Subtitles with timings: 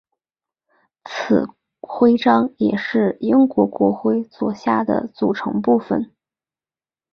[1.05, 1.47] 此
[1.79, 6.11] 徽章也是英国国徽左下的组成部分。